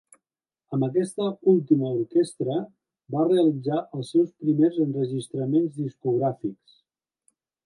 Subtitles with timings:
[0.77, 2.57] Amb aquesta última orquestra
[3.17, 6.79] va realitzar els seus primers enregistraments discogràfics.